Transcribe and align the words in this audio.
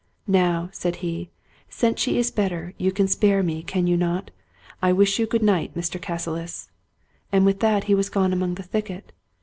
"Now," 0.27 0.69
said 0.73 0.95
he," 1.05 1.29
since 1.69 1.99
she 2.01 2.17
is 2.17 2.31
better, 2.31 2.73
you 2.79 2.91
can 2.91 3.07
spare 3.07 3.43
me, 3.43 3.61
can 3.61 3.85
you 3.85 3.95
not? 3.95 4.31
I 4.81 4.91
wish 4.91 5.19
you 5.19 5.25
a 5.25 5.29
good 5.29 5.43
night, 5.43 5.75
Mr. 5.75 6.01
Cassilis." 6.01 6.71
And 7.31 7.45
with 7.45 7.59
that 7.59 7.83
he 7.83 7.93
was 7.93 8.09
gone 8.09 8.33
among 8.33 8.55
the 8.55 8.63
thicket. 8.63 9.11